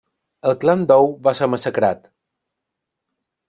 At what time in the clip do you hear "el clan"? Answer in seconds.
0.51-0.85